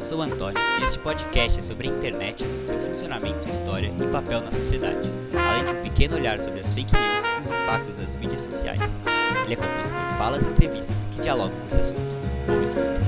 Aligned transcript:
sou 0.00 0.22
Antônio 0.22 0.58
e 0.80 0.84
este 0.84 0.98
podcast 1.00 1.60
é 1.60 1.62
sobre 1.62 1.86
a 1.86 1.90
internet, 1.90 2.42
seu 2.64 2.80
funcionamento, 2.80 3.46
história 3.50 3.92
e 4.00 4.06
papel 4.06 4.40
na 4.40 4.50
sociedade, 4.50 5.10
além 5.34 5.66
de 5.66 5.72
um 5.72 5.82
pequeno 5.82 6.16
olhar 6.16 6.40
sobre 6.40 6.60
as 6.60 6.72
fake 6.72 6.94
news 6.94 7.24
e 7.24 7.40
os 7.40 7.50
impactos 7.50 7.98
das 7.98 8.16
mídias 8.16 8.40
sociais. 8.40 9.02
Ele 9.44 9.52
é 9.52 9.56
composto 9.56 9.94
por 9.94 10.16
falas 10.16 10.46
e 10.46 10.48
entrevistas 10.48 11.06
que 11.10 11.20
dialogam 11.20 11.54
com 11.60 11.68
esse 11.68 11.80
assunto. 11.80 12.00
Boa 12.46 12.64
escuta. 12.64 13.02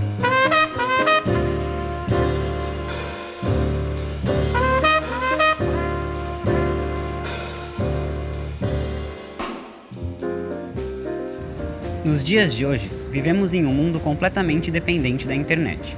Nos 12.05 12.23
dias 12.23 12.55
de 12.55 12.67
hoje, 12.67 12.91
vivemos 13.11 13.55
em 13.55 13.65
um 13.65 13.73
mundo 13.73 13.99
completamente 13.99 14.71
dependente 14.71 15.27
da 15.27 15.35
internet. 15.35 15.97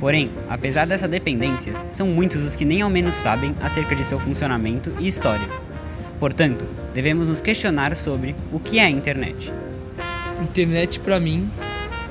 Porém, 0.00 0.30
apesar 0.48 0.86
dessa 0.86 1.08
dependência, 1.08 1.74
são 1.90 2.06
muitos 2.06 2.44
os 2.44 2.54
que 2.54 2.64
nem 2.64 2.82
ao 2.82 2.90
menos 2.90 3.16
sabem 3.16 3.54
acerca 3.60 3.96
de 3.96 4.04
seu 4.04 4.20
funcionamento 4.20 4.92
e 5.00 5.08
história. 5.08 5.48
Portanto, 6.20 6.64
devemos 6.94 7.28
nos 7.28 7.40
questionar 7.40 7.96
sobre 7.96 8.34
o 8.52 8.60
que 8.60 8.78
é 8.78 8.84
a 8.84 8.90
internet. 8.90 9.52
Internet 10.40 11.00
para 11.00 11.18
mim 11.18 11.50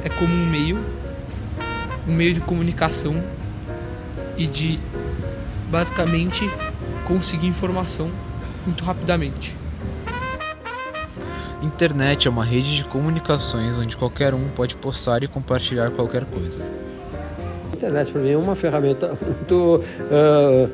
é 0.04 0.10
como 0.10 0.34
um 0.34 0.46
meio, 0.46 0.78
um 2.08 2.14
meio 2.14 2.34
de 2.34 2.42
comunicação 2.42 3.22
e 4.38 4.46
de 4.48 4.80
basicamente 5.70 6.50
conseguir 7.06 7.48
informação 7.48 8.12
muito 8.66 8.84
rapidamente. 8.84 9.56
Internet 11.64 12.28
é 12.28 12.32
uma 12.32 12.46
rede 12.46 12.76
de 12.76 12.84
comunicações 12.84 13.78
onde 13.78 13.96
qualquer 13.98 14.34
um 14.34 14.48
pode 14.50 14.76
postar 14.76 15.24
e 15.24 15.28
compartilhar 15.28 15.90
qualquer 15.92 16.26
coisa. 16.26 16.87
Internet 17.78 18.12
para 18.12 18.22
mim 18.22 18.32
é 18.32 18.38
uma 18.38 18.56
ferramenta 18.56 19.14
muito 19.24 19.84
uh, 20.12 20.70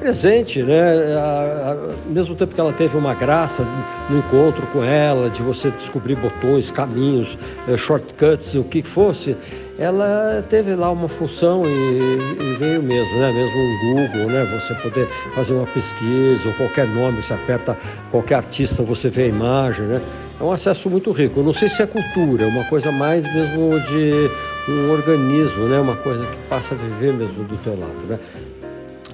presente, 0.00 0.62
né? 0.62 1.14
Ao 1.14 2.12
mesmo 2.12 2.34
tempo 2.34 2.54
que 2.54 2.60
ela 2.60 2.72
teve 2.72 2.96
uma 2.96 3.14
graça 3.14 3.66
no 4.08 4.18
encontro 4.18 4.66
com 4.68 4.82
ela, 4.82 5.28
de 5.28 5.42
você 5.42 5.70
descobrir 5.70 6.16
botões, 6.16 6.70
caminhos, 6.70 7.38
uh, 7.68 7.76
shortcuts, 7.76 8.54
o 8.54 8.64
que 8.64 8.82
fosse, 8.82 9.36
ela 9.78 10.42
teve 10.48 10.74
lá 10.74 10.90
uma 10.90 11.08
função 11.08 11.62
e, 11.66 11.68
e, 11.68 12.56
veio 12.58 12.82
mesmo, 12.82 13.18
né? 13.18 13.32
Mesmo 13.32 13.58
um 13.60 14.08
Google, 14.08 14.30
né? 14.30 14.60
Você 14.60 14.74
poder 14.76 15.06
fazer 15.34 15.52
uma 15.52 15.66
pesquisa 15.66 16.48
ou 16.48 16.54
qualquer 16.54 16.86
nome, 16.86 17.22
você 17.22 17.34
aperta 17.34 17.76
qualquer 18.10 18.36
artista, 18.36 18.82
você 18.82 19.10
vê 19.10 19.24
a 19.24 19.28
imagem, 19.28 19.84
né? 19.86 20.00
É 20.40 20.42
um 20.42 20.52
acesso 20.52 20.88
muito 20.88 21.12
rico. 21.12 21.40
Eu 21.40 21.44
não 21.44 21.52
sei 21.52 21.68
se 21.68 21.82
é 21.82 21.86
cultura, 21.86 22.44
é 22.44 22.46
uma 22.46 22.64
coisa 22.64 22.90
mais 22.90 23.22
mesmo 23.22 23.78
de 23.80 24.30
um 24.68 24.90
organismo, 24.90 25.68
né? 25.68 25.78
Uma 25.78 25.96
coisa 25.96 26.24
que 26.24 26.36
passa 26.48 26.74
a 26.74 26.76
viver 26.76 27.12
mesmo 27.12 27.44
do 27.44 27.56
teu 27.58 27.78
lado, 27.78 28.06
né? 28.08 28.18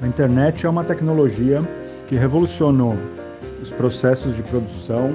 A 0.03 0.07
internet 0.07 0.65
é 0.65 0.69
uma 0.69 0.85
tecnologia 0.85 1.63
que 2.07 2.17
revolucionou 2.17 2.97
os 3.63 3.71
processos 3.71 4.35
de 4.35 4.43
produção, 4.43 5.15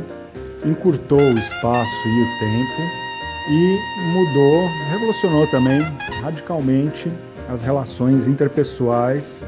encurtou 0.65 1.19
o 1.19 1.37
espaço 1.37 2.07
e 2.07 2.21
o 2.21 2.39
tempo 2.39 3.05
e 3.49 3.79
mudou, 4.13 4.69
revolucionou 4.91 5.47
também 5.47 5.81
radicalmente 6.21 7.11
as 7.49 7.61
relações 7.61 8.27
interpessoais 8.27 9.41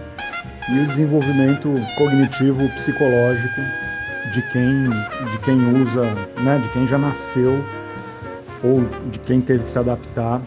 e 0.70 0.80
o 0.80 0.88
desenvolvimento 0.88 1.74
cognitivo 1.98 2.68
psicológico 2.76 3.62
de 4.34 4.42
quem, 4.52 4.84
de 4.84 5.38
quem 5.44 5.82
usa, 5.82 6.04
né, 6.44 6.60
de 6.62 6.70
quem 6.70 6.88
já 6.88 6.98
nasceu 6.98 7.64
ou 8.64 8.84
de 9.12 9.20
quem 9.20 9.40
teve 9.40 9.64
que 9.64 9.72
se 9.72 9.80
adaptar 9.80 10.42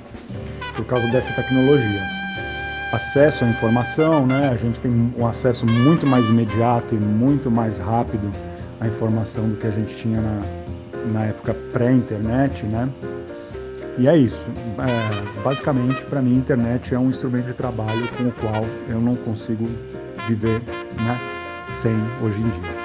por 0.72 0.84
causa 0.84 1.06
dessa 1.08 1.32
tecnologia. 1.32 2.03
Acesso 2.92 3.44
à 3.44 3.48
informação, 3.48 4.26
né, 4.26 4.48
a 4.48 4.56
gente 4.56 4.81
tem 4.81 5.12
um 5.16 5.26
acesso 5.26 5.64
muito 5.64 6.06
mais 6.06 6.28
imediato 6.28 6.94
e 6.94 6.98
muito 6.98 7.50
mais 7.50 7.78
rápido 7.78 8.32
à 8.81 8.88
informação 8.88 9.48
do 9.48 9.56
que 9.56 9.66
a 9.66 9.70
gente 9.70 9.94
tinha 9.97 10.20
na, 10.20 10.41
na 11.12 11.25
época 11.26 11.54
pré-internet, 11.72 12.64
né? 12.66 12.88
E 13.98 14.08
é 14.08 14.16
isso. 14.16 14.47
É, 14.78 15.42
basicamente, 15.42 16.00
para 16.06 16.22
mim, 16.22 16.34
a 16.34 16.38
internet 16.38 16.94
é 16.94 16.98
um 16.98 17.10
instrumento 17.10 17.47
de 17.47 17.54
trabalho 17.54 18.08
com 18.16 18.25
o 18.25 18.32
qual 18.32 18.64
eu 18.88 19.00
não 19.00 19.14
consigo 19.14 19.69
viver 20.26 20.60
né, 21.04 21.20
sem 21.69 21.94
hoje 22.22 22.41
em 22.41 22.48
dia. 22.48 22.81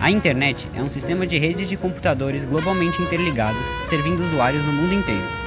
A 0.00 0.10
internet 0.10 0.68
é 0.74 0.82
um 0.82 0.88
sistema 0.88 1.26
de 1.26 1.38
redes 1.38 1.68
de 1.68 1.76
computadores 1.76 2.44
globalmente 2.44 3.00
interligados, 3.00 3.68
servindo 3.82 4.20
usuários 4.20 4.64
no 4.64 4.72
mundo 4.72 4.92
inteiro. 4.92 5.45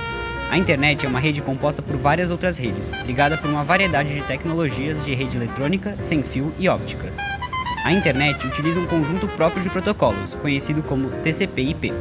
A 0.49 0.57
internet 0.57 1.05
é 1.05 1.09
uma 1.09 1.19
rede 1.19 1.41
composta 1.41 1.81
por 1.81 1.95
várias 1.95 2.31
outras 2.31 2.57
redes, 2.57 2.91
ligada 3.05 3.37
por 3.37 3.49
uma 3.49 3.63
variedade 3.63 4.13
de 4.13 4.23
tecnologias 4.23 5.05
de 5.05 5.13
rede 5.13 5.37
eletrônica, 5.37 5.95
sem 6.01 6.23
fio 6.23 6.53
e 6.57 6.67
ópticas. 6.67 7.17
A 7.85 7.93
internet 7.93 8.45
utiliza 8.47 8.79
um 8.79 8.85
conjunto 8.85 9.27
próprio 9.27 9.61
de 9.61 9.69
protocolos, 9.69 10.35
conhecido 10.35 10.81
como 10.81 11.09
TCP/IP, 11.23 11.93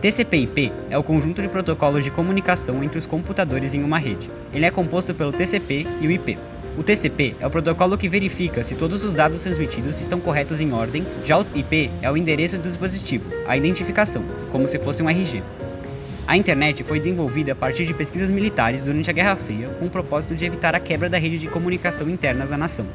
TCP/IP 0.00 0.72
é 0.90 0.96
o 0.96 1.02
conjunto 1.02 1.42
de 1.42 1.48
protocolos 1.48 2.04
de 2.04 2.10
comunicação 2.10 2.84
entre 2.84 2.98
os 2.98 3.06
computadores 3.06 3.74
em 3.74 3.82
uma 3.82 3.98
rede. 3.98 4.30
Ele 4.54 4.64
é 4.64 4.70
composto 4.70 5.12
pelo 5.12 5.32
TCP 5.32 5.88
e 6.00 6.06
o 6.06 6.10
IP. 6.10 6.38
O 6.76 6.84
TCP 6.84 7.34
é 7.40 7.46
o 7.46 7.50
protocolo 7.50 7.98
que 7.98 8.08
verifica 8.08 8.62
se 8.62 8.76
todos 8.76 9.04
os 9.04 9.14
dados 9.14 9.38
transmitidos 9.38 10.00
estão 10.00 10.20
corretos 10.20 10.60
em 10.60 10.72
ordem, 10.72 11.04
já 11.24 11.36
o 11.36 11.44
IP 11.52 11.90
é 12.00 12.08
o 12.08 12.16
endereço 12.16 12.56
do 12.56 12.62
dispositivo, 12.62 13.24
a 13.48 13.56
identificação, 13.56 14.22
como 14.52 14.68
se 14.68 14.78
fosse 14.78 15.02
um 15.02 15.10
RG. 15.10 15.42
A 16.28 16.36
internet 16.36 16.84
foi 16.84 16.98
desenvolvida 16.98 17.52
a 17.52 17.56
partir 17.56 17.86
de 17.86 17.94
pesquisas 17.94 18.30
militares 18.30 18.84
durante 18.84 19.08
a 19.08 19.14
Guerra 19.14 19.34
Fria 19.34 19.66
com 19.78 19.86
o 19.86 19.90
propósito 19.90 20.36
de 20.36 20.44
evitar 20.44 20.74
a 20.74 20.78
quebra 20.78 21.08
da 21.08 21.16
rede 21.16 21.38
de 21.38 21.48
comunicação 21.48 22.06
internas 22.06 22.50
da 22.50 22.58
nação, 22.58 22.86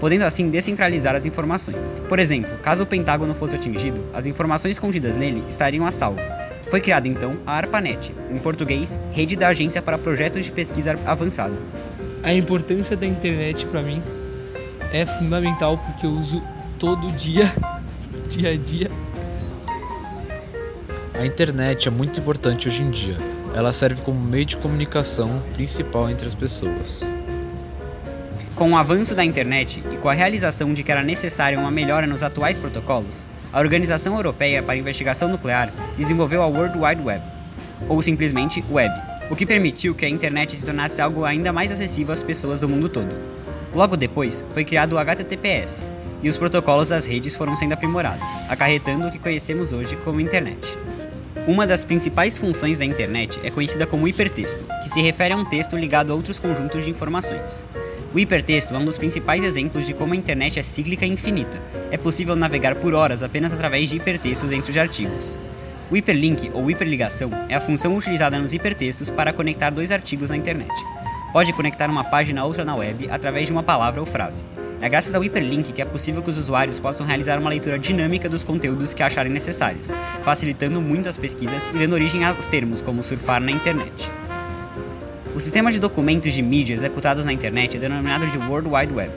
podendo 0.00 0.24
assim 0.24 0.48
descentralizar 0.48 1.14
as 1.14 1.26
informações. 1.26 1.76
Por 2.08 2.18
exemplo, 2.18 2.56
caso 2.62 2.84
o 2.84 2.86
Pentágono 2.86 3.34
fosse 3.34 3.56
atingido, 3.56 4.00
as 4.14 4.24
informações 4.24 4.78
contidas 4.78 5.16
nele 5.16 5.44
estariam 5.50 5.84
a 5.84 5.90
salvo, 5.90 6.18
foi 6.70 6.80
criada 6.80 7.06
então 7.06 7.36
a 7.46 7.58
ARPANET, 7.58 8.10
em 8.30 8.38
português, 8.38 8.98
Rede 9.12 9.36
da 9.36 9.48
Agência 9.48 9.82
para 9.82 9.98
Projetos 9.98 10.46
de 10.46 10.50
Pesquisa 10.50 10.98
Avançada. 11.04 11.56
A 12.22 12.32
importância 12.32 12.96
da 12.96 13.06
internet 13.06 13.66
para 13.66 13.82
mim 13.82 14.02
é 14.94 15.04
fundamental 15.04 15.76
porque 15.76 16.06
eu 16.06 16.10
uso 16.10 16.42
todo 16.78 17.12
dia, 17.12 17.52
dia 18.32 18.52
a 18.52 18.56
dia. 18.56 19.07
A 21.18 21.26
internet 21.26 21.88
é 21.88 21.90
muito 21.90 22.20
importante 22.20 22.68
hoje 22.68 22.80
em 22.80 22.90
dia. 22.90 23.16
Ela 23.52 23.72
serve 23.72 24.02
como 24.02 24.20
meio 24.20 24.44
de 24.44 24.56
comunicação 24.56 25.40
principal 25.52 26.08
entre 26.08 26.28
as 26.28 26.34
pessoas. 26.34 27.04
Com 28.54 28.70
o 28.70 28.76
avanço 28.76 29.16
da 29.16 29.24
internet 29.24 29.82
e 29.92 29.96
com 29.96 30.08
a 30.08 30.12
realização 30.12 30.72
de 30.72 30.84
que 30.84 30.92
era 30.92 31.02
necessária 31.02 31.58
uma 31.58 31.72
melhora 31.72 32.06
nos 32.06 32.22
atuais 32.22 32.56
protocolos, 32.56 33.26
a 33.52 33.58
Organização 33.58 34.14
Europeia 34.14 34.62
para 34.62 34.74
a 34.74 34.76
Investigação 34.76 35.28
Nuclear 35.28 35.72
desenvolveu 35.96 36.40
a 36.40 36.46
World 36.46 36.78
Wide 36.78 37.02
Web, 37.02 37.24
ou 37.88 38.00
simplesmente 38.00 38.62
Web, 38.70 38.94
o 39.28 39.34
que 39.34 39.44
permitiu 39.44 39.96
que 39.96 40.06
a 40.06 40.08
internet 40.08 40.56
se 40.56 40.64
tornasse 40.64 41.02
algo 41.02 41.24
ainda 41.24 41.52
mais 41.52 41.72
acessível 41.72 42.12
às 42.12 42.22
pessoas 42.22 42.60
do 42.60 42.68
mundo 42.68 42.88
todo. 42.88 43.10
Logo 43.74 43.96
depois, 43.96 44.44
foi 44.54 44.64
criado 44.64 44.92
o 44.92 44.98
HTTPS, 44.98 45.82
e 46.22 46.28
os 46.28 46.36
protocolos 46.36 46.90
das 46.90 47.06
redes 47.06 47.34
foram 47.34 47.56
sendo 47.56 47.72
aprimorados, 47.72 48.22
acarretando 48.48 49.08
o 49.08 49.10
que 49.10 49.18
conhecemos 49.18 49.72
hoje 49.72 49.96
como 50.04 50.20
internet. 50.20 50.78
Uma 51.48 51.66
das 51.66 51.82
principais 51.82 52.36
funções 52.36 52.78
da 52.78 52.84
internet 52.84 53.40
é 53.42 53.50
conhecida 53.50 53.86
como 53.86 54.06
hipertexto, 54.06 54.62
que 54.82 54.90
se 54.90 55.00
refere 55.00 55.32
a 55.32 55.36
um 55.38 55.46
texto 55.46 55.78
ligado 55.78 56.12
a 56.12 56.14
outros 56.14 56.38
conjuntos 56.38 56.84
de 56.84 56.90
informações. 56.90 57.64
O 58.12 58.18
hipertexto 58.18 58.74
é 58.74 58.78
um 58.78 58.84
dos 58.84 58.98
principais 58.98 59.42
exemplos 59.42 59.86
de 59.86 59.94
como 59.94 60.12
a 60.12 60.16
internet 60.16 60.58
é 60.58 60.62
cíclica 60.62 61.06
e 61.06 61.08
infinita. 61.08 61.58
É 61.90 61.96
possível 61.96 62.36
navegar 62.36 62.74
por 62.74 62.92
horas 62.92 63.22
apenas 63.22 63.50
através 63.50 63.88
de 63.88 63.96
hipertextos 63.96 64.50
dentro 64.50 64.70
de 64.70 64.78
artigos. 64.78 65.38
O 65.90 65.96
hiperlink 65.96 66.50
ou 66.52 66.70
hiperligação 66.70 67.30
é 67.48 67.54
a 67.54 67.62
função 67.62 67.96
utilizada 67.96 68.38
nos 68.38 68.52
hipertextos 68.52 69.08
para 69.08 69.32
conectar 69.32 69.70
dois 69.70 69.90
artigos 69.90 70.28
na 70.28 70.36
internet. 70.36 70.74
Pode 71.32 71.54
conectar 71.54 71.88
uma 71.88 72.04
página 72.04 72.42
a 72.42 72.44
outra 72.44 72.62
na 72.62 72.76
web 72.76 73.08
através 73.10 73.46
de 73.46 73.54
uma 73.54 73.62
palavra 73.62 74.00
ou 74.00 74.06
frase. 74.06 74.44
É 74.80 74.88
graças 74.88 75.12
ao 75.12 75.24
hiperlink 75.24 75.72
que 75.72 75.82
é 75.82 75.84
possível 75.84 76.22
que 76.22 76.30
os 76.30 76.38
usuários 76.38 76.78
possam 76.78 77.04
realizar 77.04 77.38
uma 77.38 77.50
leitura 77.50 77.78
dinâmica 77.78 78.28
dos 78.28 78.44
conteúdos 78.44 78.94
que 78.94 79.02
acharem 79.02 79.32
necessários, 79.32 79.90
facilitando 80.24 80.80
muito 80.80 81.08
as 81.08 81.16
pesquisas 81.16 81.66
e 81.68 81.78
dando 81.78 81.94
origem 81.94 82.24
aos 82.24 82.46
termos 82.46 82.80
como 82.80 83.02
surfar 83.02 83.40
na 83.40 83.50
internet. 83.50 84.08
O 85.34 85.40
sistema 85.40 85.72
de 85.72 85.80
documentos 85.80 86.32
de 86.32 86.42
mídia 86.42 86.74
executados 86.74 87.24
na 87.24 87.32
internet 87.32 87.76
é 87.76 87.80
denominado 87.80 88.26
de 88.28 88.38
World 88.38 88.68
Wide 88.68 88.92
Web, 88.92 89.10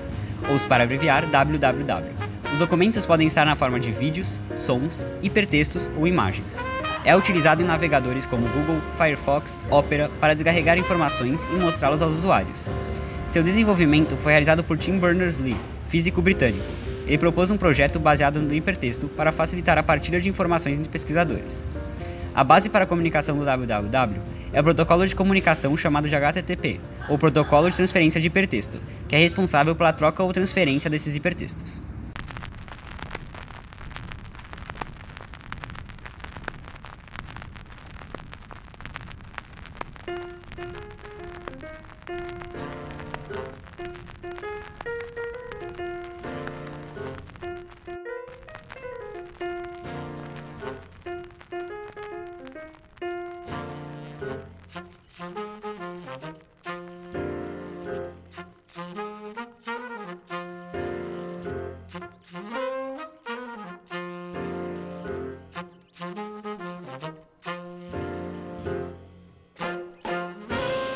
ou 0.50 0.60
para 0.68 0.84
abreviar 0.84 1.28
www. 1.28 2.32
Os 2.52 2.60
documentos 2.60 3.06
podem 3.06 3.28
estar 3.28 3.46
na 3.46 3.56
forma 3.56 3.80
de 3.80 3.92
vídeos, 3.92 4.40
sons, 4.56 5.06
hipertextos 5.22 5.92
ou 5.96 6.08
imagens. 6.08 6.64
É 7.06 7.16
utilizado 7.16 7.62
em 7.62 7.66
navegadores 7.66 8.26
como 8.26 8.48
Google, 8.50 8.82
Firefox, 8.98 9.60
Opera 9.70 10.10
para 10.20 10.34
descarregar 10.34 10.78
informações 10.78 11.44
e 11.44 11.56
mostrá-las 11.56 12.02
aos 12.02 12.16
usuários. 12.16 12.68
Seu 13.32 13.42
desenvolvimento 13.42 14.18
foi 14.18 14.34
realizado 14.34 14.62
por 14.62 14.78
Tim 14.78 15.00
Berners-Lee, 15.00 15.56
físico 15.88 16.22
britânico. 16.22 16.66
Ele 17.08 17.18
propôs 17.18 17.50
um 17.50 17.56
projeto 17.56 17.98
baseado 17.98 18.42
no 18.42 18.54
hipertexto 18.54 19.08
para 19.08 19.32
facilitar 19.32 19.78
a 19.78 19.84
partilha 19.84 20.20
de 20.20 20.28
informações 20.28 20.78
entre 20.78 20.90
pesquisadores. 20.90 21.66
A 22.36 22.44
base 22.44 22.70
para 22.70 22.84
a 22.84 22.88
comunicação 22.88 23.38
do 23.38 23.46
www 23.46 24.20
é 24.52 24.60
o 24.60 24.64
protocolo 24.66 25.08
de 25.08 25.16
comunicação 25.16 25.78
chamado 25.78 26.10
de 26.10 26.16
HTTP, 26.16 26.82
ou 27.08 27.18
Protocolo 27.18 27.70
de 27.70 27.78
Transferência 27.78 28.20
de 28.20 28.28
Hipertexto, 28.28 28.82
que 29.08 29.16
é 29.16 29.20
responsável 29.20 29.74
pela 29.78 29.94
troca 29.94 30.22
ou 30.22 30.34
transferência 30.34 30.90
desses 30.90 31.16
hipertextos. 31.16 31.82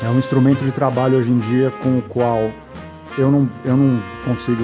É 0.06 0.08
um 0.08 0.20
instrumento 0.20 0.62
de 0.62 0.70
trabalho 0.70 1.18
hoje 1.18 1.32
em 1.32 1.36
dia 1.36 1.72
com 1.82 1.98
o 1.98 2.02
qual 2.02 2.52
eu 3.18 3.28
não, 3.28 3.50
eu 3.64 3.76
não 3.76 4.00
consigo, 4.24 4.62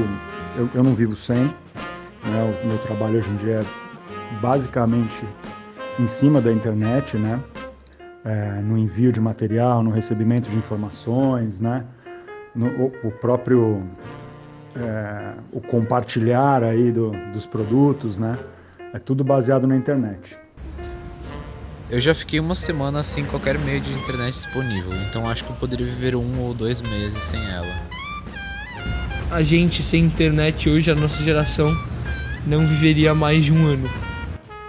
eu, 0.57 0.71
eu 0.73 0.85
não 0.85 0.95
vivo 0.95 1.17
sem. 1.17 1.47
Né? 1.47 2.61
O 2.63 2.69
meu 2.69 2.79
trabalho 2.79 3.19
hoje 3.19 3.29
em 3.29 3.37
dia 3.39 3.55
é 3.61 4.37
basicamente 4.41 5.27
em 5.99 6.07
cima 6.07 6.41
da 6.41 6.53
internet, 6.53 7.17
né? 7.17 7.41
É, 8.25 8.61
no 8.61 8.79
envio 8.79 9.11
de 9.11 9.21
material, 9.21 9.83
no 9.83 9.91
recebimento 9.91 10.49
de 10.49 10.55
informações, 10.55 11.61
né? 11.61 11.85
No, 12.55 12.69
o, 12.69 12.93
o 13.09 13.11
próprio 13.11 13.83
é, 14.77 15.33
o 15.51 15.61
compartilhar 15.61 16.63
aí 16.63 16.93
do, 16.93 17.11
dos 17.33 17.47
produtos, 17.47 18.17
né? 18.17 18.39
É 18.95 18.99
tudo 19.01 19.25
baseado 19.25 19.67
na 19.67 19.75
internet. 19.75 20.39
Eu 21.93 22.01
já 22.01 22.15
fiquei 22.15 22.41
uma 22.41 22.55
semana 22.55 23.03
sem 23.03 23.23
qualquer 23.23 23.59
meio 23.59 23.79
de 23.79 23.93
internet 23.93 24.33
disponível, 24.33 24.95
então 25.11 25.29
acho 25.29 25.45
que 25.45 25.51
eu 25.51 25.57
poderia 25.57 25.85
viver 25.85 26.17
um 26.17 26.41
ou 26.41 26.55
dois 26.55 26.81
meses 26.81 27.23
sem 27.23 27.39
ela. 27.51 27.69
A 29.31 29.43
gente 29.43 29.83
sem 29.83 30.03
internet 30.03 30.71
hoje, 30.71 30.91
a 30.91 30.95
nossa 30.95 31.23
geração, 31.23 31.71
não 32.47 32.67
viveria 32.67 33.15
mais 33.15 33.45
de 33.45 33.53
um 33.53 33.67
ano. 33.67 33.91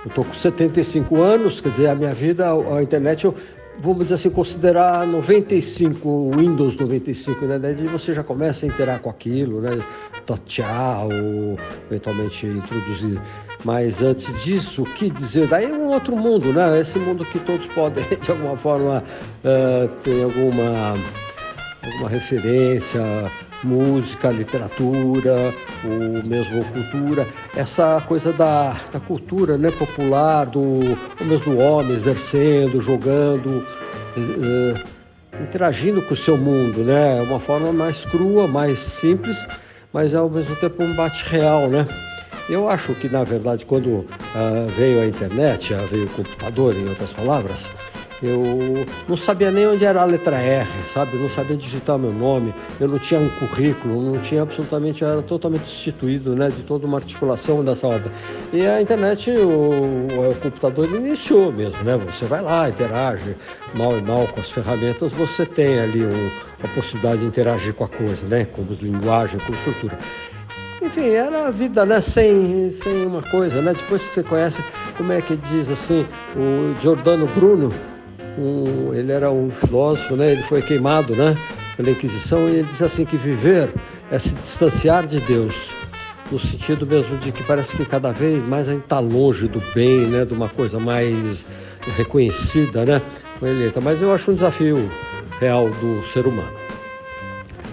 Eu 0.04 0.12
tô 0.12 0.26
com 0.26 0.34
75 0.34 1.22
anos, 1.22 1.62
quer 1.62 1.70
dizer, 1.70 1.88
a 1.88 1.96
minha 1.96 2.12
vida, 2.12 2.46
a, 2.52 2.84
internet, 2.84 3.24
eu, 3.24 3.34
vamos 3.80 4.00
dizer 4.00 4.16
assim, 4.16 4.30
considerar 4.30 5.08
95, 5.08 6.32
Windows 6.38 6.76
95, 6.76 7.46
né? 7.46 7.58
Daí 7.58 7.88
você 7.88 8.12
já 8.12 8.22
começa 8.22 8.66
a 8.66 8.68
interar 8.68 9.00
com 9.00 9.10
aquilo, 9.10 9.62
né? 9.62 9.82
Tchau, 10.46 11.08
eventualmente 11.90 12.48
introduzir. 12.48 13.18
Mas 13.64 14.02
antes 14.02 14.44
disso, 14.44 14.82
o 14.82 14.86
que 14.86 15.10
dizer? 15.10 15.48
Daí 15.48 15.66
é 15.66 15.74
um 15.74 15.88
outro 15.88 16.16
mundo, 16.16 16.52
né? 16.52 16.82
Esse 16.82 17.00
mundo 17.00 17.24
que 17.24 17.40
todos 17.40 17.66
podem, 17.68 18.04
de 18.22 18.32
alguma 18.32 18.58
forma, 18.58 19.04
uh, 19.44 19.88
ter 20.04 20.24
alguma, 20.24 20.96
alguma 21.86 22.10
referência, 22.10 23.02
música, 23.64 24.32
literatura, 24.32 25.54
ou 25.86 26.24
mesmo 26.24 26.64
cultura, 26.66 27.26
essa 27.56 28.02
coisa 28.06 28.34
da, 28.34 28.76
da 28.92 29.00
cultura 29.00 29.58
né, 29.58 29.70
popular, 29.72 30.46
do 30.46 30.62
o 30.62 31.26
mesmo 31.26 31.58
homem 31.60 31.96
exercendo, 31.96 32.82
jogando, 32.82 33.66
uh, 34.18 34.94
interagindo 35.42 36.02
com 36.02 36.14
o 36.14 36.18
seu 36.18 36.38
mundo, 36.38 36.84
né? 36.84 37.22
Uma 37.22 37.40
forma 37.40 37.72
mais 37.72 38.04
crua, 38.06 38.46
mais 38.46 38.78
simples, 38.80 39.38
mas 39.94 40.14
ao 40.14 40.30
mesmo 40.30 40.56
tempo 40.58 40.84
um 40.84 40.94
bate 40.94 41.24
real, 41.30 41.70
né? 41.70 41.86
Eu 42.50 42.68
acho 42.68 42.94
que, 42.96 43.08
na 43.08 43.24
verdade, 43.24 43.66
quando 43.66 43.88
uh, 43.88 44.08
veio 44.76 45.02
a 45.02 45.06
internet, 45.06 45.74
uh, 45.74 45.78
veio 45.88 46.06
o 46.06 46.10
computador, 46.10 46.76
em 46.76 46.88
outras 46.88 47.12
palavras, 47.12 47.70
eu 48.24 48.86
não 49.08 49.18
sabia 49.18 49.52
nem 49.52 49.68
onde 49.68 49.84
era 49.84 50.02
a 50.02 50.06
letra 50.06 50.38
R, 50.38 50.70
sabe? 50.94 51.18
Não 51.18 51.30
sabia 51.30 51.58
digitar 51.58 51.98
meu 51.98 52.14
nome, 52.14 52.54
eu 52.80 52.88
não 52.88 52.98
tinha 52.98 53.20
um 53.20 53.28
currículo, 53.30 54.02
não 54.02 54.20
tinha 54.22 54.44
absolutamente, 54.44 55.02
eu 55.02 55.10
era 55.10 55.22
totalmente 55.22 55.64
destituído 55.64 56.34
né, 56.34 56.48
de 56.48 56.62
toda 56.64 56.88
uma 56.88 57.00
articulação 57.00 57.64
dessa 57.66 57.86
ordem. 57.86 58.10
E 58.54 58.66
a 58.66 58.82
internet, 58.82 59.30
o, 59.30 60.30
o 60.30 60.36
computador 60.42 60.88
iniciou 60.94 61.52
mesmo, 61.52 61.84
né? 61.84 61.98
Você 61.98 62.24
vai 62.24 62.42
lá, 62.42 62.70
interage, 62.70 63.36
mal 63.78 63.98
e 63.98 64.02
mal 64.02 64.26
com 64.28 64.40
as 64.40 64.50
ferramentas, 64.50 65.12
você 65.12 65.46
tem 65.46 65.80
ali 65.80 66.06
um, 66.06 66.32
a 66.64 66.68
possibilidade 66.70 67.20
de 67.20 67.28
interagir 67.28 67.74
com 67.74 67.84
a 67.84 67.90
coisa, 67.90 68.26
né? 68.28 68.46
Com 68.46 68.62
as 68.72 68.80
linguagem, 68.80 69.38
com 69.40 69.52
a 69.52 69.56
estrutura. 69.56 69.98
Enfim, 70.84 71.08
era 71.12 71.48
a 71.48 71.52
vida, 71.52 71.86
né? 71.86 72.02
Sem, 72.02 72.70
sem 72.72 73.06
uma 73.06 73.22
coisa, 73.22 73.62
né? 73.62 73.74
Depois 73.74 74.04
que 74.04 74.16
você 74.16 74.24
conhece, 74.24 74.58
como 74.98 75.14
é 75.14 75.22
que 75.22 75.38
diz 75.38 75.70
assim, 75.70 76.06
o 76.36 76.76
Giordano 76.82 77.26
Bruno, 77.28 77.70
um, 78.38 78.94
ele 78.94 79.14
era 79.14 79.32
um 79.32 79.50
filósofo, 79.50 80.18
né? 80.18 80.34
Ele 80.34 80.44
foi 80.44 80.62
queimado, 80.62 81.16
né? 81.16 81.38
Pela 81.78 81.90
Inquisição 81.90 82.50
e 82.50 82.58
ele 82.58 82.68
diz 82.70 82.82
assim 82.82 83.06
que 83.06 83.16
viver 83.16 83.74
é 84.12 84.20
se 84.20 84.34
distanciar 84.36 85.08
de 85.08 85.20
Deus, 85.20 85.56
no 86.30 86.38
sentido 86.38 86.86
mesmo 86.86 87.18
de 87.18 87.32
que 87.32 87.44
parece 87.44 87.76
que 87.78 87.86
cada 87.86 88.12
vez 88.12 88.46
mais 88.46 88.68
a 88.68 88.74
gente 88.74 88.84
está 88.84 89.00
longe 89.00 89.48
do 89.48 89.62
bem, 89.74 90.00
né? 90.08 90.26
De 90.26 90.34
uma 90.34 90.50
coisa 90.50 90.82
mais 90.82 91.46
reconhecida, 91.96 92.84
né? 92.84 93.02
Mas 93.82 94.02
eu 94.02 94.14
acho 94.14 94.32
um 94.32 94.36
desafio 94.36 94.92
real 95.40 95.70
do 95.70 96.04
ser 96.12 96.28
humano 96.28 96.63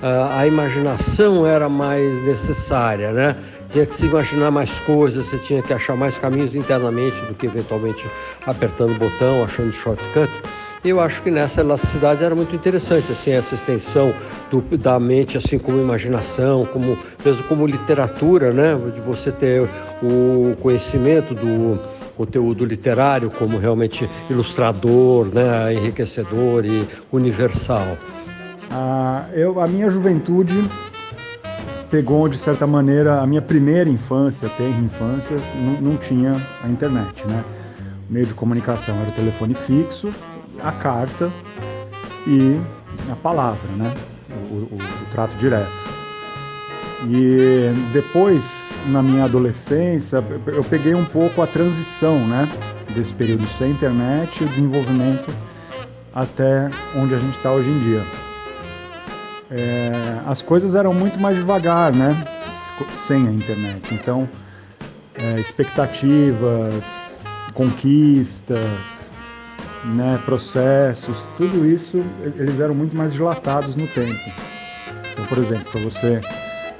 a 0.02 0.46
imaginação 0.46 1.46
era 1.46 1.68
mais 1.68 2.22
necessária, 2.24 3.12
né? 3.12 3.36
Tinha 3.68 3.86
que 3.86 3.94
se 3.94 4.06
imaginar 4.06 4.50
mais 4.50 4.80
coisas, 4.80 5.26
você 5.26 5.38
tinha 5.38 5.62
que 5.62 5.72
achar 5.72 5.94
mais 5.96 6.18
caminhos 6.18 6.54
internamente 6.54 7.20
do 7.26 7.34
que 7.34 7.46
eventualmente 7.46 8.04
apertando 8.46 8.96
o 8.96 8.98
botão, 8.98 9.44
achando 9.44 9.72
shortcut. 9.72 10.30
Eu 10.82 10.98
acho 10.98 11.22
que 11.22 11.30
nessa 11.30 11.60
elasticidade 11.60 12.24
era 12.24 12.34
muito 12.34 12.56
interessante, 12.56 13.12
assim, 13.12 13.32
essa 13.32 13.54
extensão 13.54 14.14
do, 14.50 14.62
da 14.78 14.98
mente, 14.98 15.36
assim, 15.36 15.58
como 15.58 15.78
imaginação, 15.78 16.64
como, 16.64 16.98
mesmo 17.22 17.42
como 17.44 17.66
literatura, 17.66 18.50
né? 18.50 18.74
De 18.94 19.00
você 19.00 19.30
ter 19.30 19.68
o 20.02 20.56
conhecimento 20.62 21.34
do 21.34 21.78
conteúdo 22.16 22.64
literário 22.64 23.30
como 23.30 23.58
realmente 23.58 24.08
ilustrador, 24.30 25.26
né? 25.26 25.74
Enriquecedor 25.74 26.64
e 26.64 26.88
universal. 27.12 27.98
Ah, 28.70 29.26
eu, 29.32 29.60
a 29.60 29.66
minha 29.66 29.90
juventude 29.90 30.62
pegou, 31.90 32.28
de 32.28 32.38
certa 32.38 32.68
maneira, 32.68 33.20
a 33.20 33.26
minha 33.26 33.42
primeira 33.42 33.90
infância, 33.90 34.48
tenra 34.50 34.78
infância, 34.78 35.36
não, 35.56 35.90
não 35.90 35.96
tinha 35.96 36.32
a 36.62 36.68
internet, 36.68 37.26
né? 37.26 37.44
O 38.08 38.12
meio 38.12 38.26
de 38.26 38.34
comunicação 38.34 38.94
era 39.00 39.10
o 39.10 39.12
telefone 39.12 39.54
fixo, 39.54 40.10
a 40.62 40.70
carta 40.70 41.28
e 42.28 42.60
a 43.10 43.16
palavra, 43.16 43.68
né? 43.76 43.92
O, 44.50 44.54
o, 44.54 44.78
o 44.78 45.06
trato 45.10 45.34
direto. 45.36 45.68
E 47.08 47.72
depois, 47.92 48.70
na 48.86 49.02
minha 49.02 49.24
adolescência, 49.24 50.22
eu 50.46 50.62
peguei 50.62 50.94
um 50.94 51.04
pouco 51.04 51.42
a 51.42 51.46
transição, 51.46 52.24
né? 52.28 52.48
Desse 52.94 53.12
período 53.14 53.46
sem 53.58 53.72
internet 53.72 54.40
e 54.40 54.44
o 54.44 54.48
desenvolvimento 54.48 55.32
até 56.14 56.68
onde 56.94 57.14
a 57.14 57.16
gente 57.16 57.36
está 57.36 57.52
hoje 57.52 57.70
em 57.70 57.78
dia 57.80 58.02
é, 59.50 59.90
as 60.26 60.40
coisas 60.40 60.74
eram 60.74 60.94
muito 60.94 61.18
mais 61.18 61.36
devagar, 61.36 61.94
né? 61.94 62.16
Sem 62.96 63.26
a 63.28 63.30
internet. 63.30 63.94
Então, 63.94 64.28
é, 65.14 65.40
expectativas, 65.40 66.82
conquistas, 67.52 69.10
né, 69.84 70.20
processos, 70.24 71.24
tudo 71.36 71.66
isso 71.66 71.98
eles 72.36 72.60
eram 72.60 72.74
muito 72.74 72.96
mais 72.96 73.12
dilatados 73.12 73.76
no 73.76 73.86
tempo. 73.88 74.30
Então, 75.12 75.24
por 75.26 75.38
exemplo, 75.38 75.70
para 75.70 75.80
você 75.80 76.20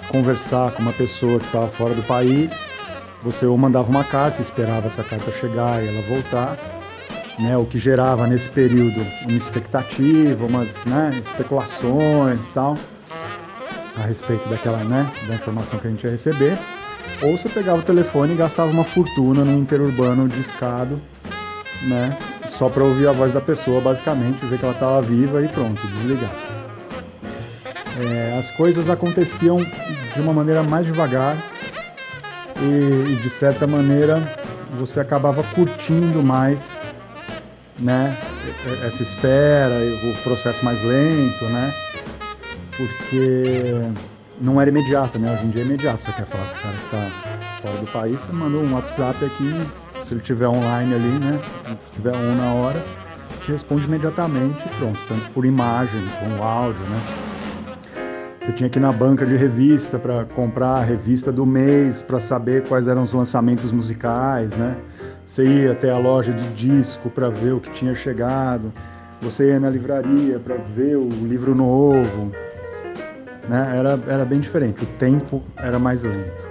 conversar 0.09 0.73
com 0.73 0.83
uma 0.83 0.93
pessoa 0.93 1.39
que 1.39 1.47
estava 1.47 1.69
fora 1.69 1.95
do 1.95 2.03
país, 2.03 2.53
você 3.23 3.47
ou 3.47 3.57
mandava 3.57 3.89
uma 3.89 4.05
carta, 4.05 4.41
esperava 4.41 4.87
essa 4.87 5.05
carta 5.05 5.31
chegar 5.33 5.83
e 5.83 5.89
ela 5.89 6.03
voltar, 6.03 6.57
né, 7.41 7.57
o 7.57 7.65
que 7.65 7.79
gerava 7.79 8.27
nesse 8.27 8.49
período 8.51 9.01
uma 9.23 9.37
expectativa, 9.37 10.45
umas 10.45 10.75
né, 10.85 11.19
especulações 11.23 12.41
tal 12.53 12.77
a 13.97 14.07
respeito 14.07 14.49
daquela, 14.49 14.79
né, 14.85 15.11
da 15.27 15.35
informação 15.35 15.79
que 15.79 15.87
a 15.87 15.91
gente 15.91 16.05
ia 16.05 16.11
receber. 16.11 16.59
Ou 17.23 17.37
você 17.37 17.49
pegava 17.49 17.81
o 17.81 17.83
telefone 17.83 18.35
e 18.35 18.37
gastava 18.37 18.71
uma 18.71 18.85
fortuna 18.85 19.45
no 19.45 19.59
interurbano 19.59 20.29
discado, 20.29 21.01
né, 21.83 22.17
só 22.49 22.69
para 22.69 22.85
ouvir 22.85 23.09
a 23.09 23.13
voz 23.13 23.33
da 23.33 23.41
pessoa, 23.41 23.81
basicamente, 23.81 24.45
ver 24.47 24.59
que 24.59 24.65
ela 24.65 24.75
estava 24.75 25.01
viva 25.03 25.43
e 25.43 25.49
pronto, 25.49 25.87
desligar. 25.89 26.31
É, 27.99 28.39
as 28.39 28.51
coisas 28.53 28.89
aconteciam 28.89 29.59
de 29.59 30.21
uma 30.21 30.33
maneira 30.33 30.63
mais 30.63 30.87
devagar 30.87 31.37
e, 32.61 33.13
e 33.13 33.17
de 33.17 33.29
certa 33.29 33.67
maneira 33.67 34.23
você 34.79 35.01
acabava 35.01 35.43
curtindo 35.43 36.23
mais 36.23 36.65
né, 37.81 38.17
essa 38.85 39.03
espera, 39.03 39.75
o 40.05 40.23
processo 40.23 40.65
mais 40.65 40.83
lento, 40.83 41.45
né? 41.47 41.75
Porque 42.77 43.73
não 44.41 44.61
era 44.61 44.71
imediato, 44.71 45.19
né? 45.19 45.33
Hoje 45.33 45.47
em 45.47 45.51
dia 45.51 45.63
é 45.63 45.65
imediato. 45.65 46.03
Você 46.03 46.13
quer 46.13 46.27
falar 46.27 46.45
com 46.47 46.57
o 46.57 46.61
cara 46.61 46.77
que 46.77 46.85
está 46.85 47.61
fora 47.63 47.77
do 47.79 47.87
país, 47.87 48.21
você 48.21 48.33
manda 48.33 48.57
um 48.57 48.75
WhatsApp 48.75 49.25
aqui, 49.25 49.55
se 50.05 50.15
ele 50.15 50.21
tiver 50.21 50.49
online 50.49 50.95
ali, 50.95 51.19
né? 51.19 51.41
Se 51.81 51.91
tiver 51.97 52.17
um 52.17 52.35
na 52.35 52.55
hora, 52.55 52.83
te 53.45 53.53
responde 53.53 53.85
imediatamente 53.85 54.61
pronto. 54.79 54.99
Tanto 55.09 55.31
por 55.31 55.45
imagem, 55.45 56.03
com 56.21 56.43
áudio, 56.43 56.83
né? 56.85 57.01
Você 58.41 58.53
tinha 58.53 58.71
que 58.71 58.79
ir 58.79 58.83
na 58.83 58.91
banca 58.91 59.27
de 59.27 59.37
revista 59.37 59.99
para 59.99 60.25
comprar 60.25 60.79
a 60.79 60.83
revista 60.83 61.31
do 61.31 61.45
mês, 61.45 62.01
para 62.01 62.19
saber 62.19 62.67
quais 62.67 62.89
eram 62.89 63.03
os 63.03 63.13
lançamentos 63.13 63.71
musicais, 63.71 64.57
né? 64.57 64.77
Você 65.31 65.45
ia 65.45 65.71
até 65.71 65.89
a 65.89 65.97
loja 65.97 66.33
de 66.33 66.43
disco 66.55 67.09
para 67.09 67.31
ver 67.31 67.53
o 67.53 67.61
que 67.61 67.71
tinha 67.71 67.95
chegado. 67.95 68.73
Você 69.21 69.51
ia 69.51 69.61
na 69.61 69.71
livraria 69.71 70.41
para 70.41 70.57
ver 70.57 70.97
o 70.97 71.09
livro 71.09 71.55
novo. 71.55 72.33
Né? 73.49 73.77
Era, 73.79 73.97
era 74.09 74.25
bem 74.25 74.41
diferente. 74.41 74.83
O 74.83 74.87
tempo 74.87 75.41
era 75.57 75.79
mais 75.79 76.03
lento. 76.03 76.51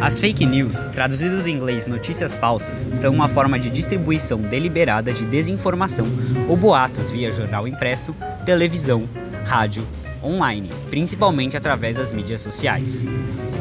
As 0.00 0.20
fake 0.20 0.46
news, 0.46 0.84
traduzido 0.94 1.42
do 1.42 1.48
inglês 1.48 1.88
notícias 1.88 2.38
falsas, 2.38 2.86
são 2.94 3.12
uma 3.12 3.28
forma 3.28 3.58
de 3.58 3.68
distribuição 3.68 4.40
deliberada 4.40 5.12
de 5.12 5.24
desinformação 5.26 6.06
ou 6.48 6.56
boatos 6.56 7.10
via 7.10 7.32
jornal 7.32 7.66
impresso, 7.66 8.14
televisão, 8.46 9.02
rádio, 9.44 9.84
online, 10.22 10.70
principalmente 10.90 11.56
através 11.56 11.96
das 11.96 12.12
mídias 12.12 12.40
sociais. 12.40 13.04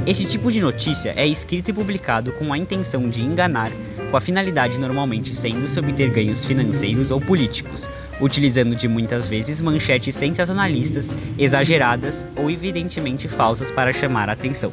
Este 0.10 0.26
tipo 0.26 0.52
de 0.52 0.60
notícia 0.60 1.14
é 1.16 1.28
escrito 1.28 1.70
e 1.70 1.74
publicado 1.74 2.32
com 2.32 2.52
a 2.52 2.58
intenção 2.58 3.08
de 3.08 3.24
enganar, 3.24 3.70
com 4.10 4.18
a 4.18 4.20
finalidade 4.20 4.80
normalmente 4.80 5.36
sendo 5.36 5.68
se 5.68 5.80
obter 5.80 6.10
ganhos 6.10 6.44
financeiros 6.44 7.12
ou 7.12 7.22
políticos, 7.22 7.88
utilizando 8.20 8.76
de 8.76 8.88
muitas 8.88 9.28
vezes 9.28 9.62
manchetes 9.62 10.16
sensacionalistas, 10.16 11.14
exageradas 11.38 12.26
ou 12.36 12.50
evidentemente 12.50 13.28
falsas 13.28 13.70
para 13.70 13.94
chamar 13.94 14.30
a 14.30 14.34
atenção. 14.34 14.72